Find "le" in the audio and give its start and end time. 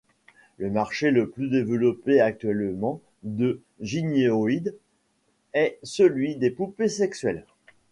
0.57-0.71, 1.11-1.29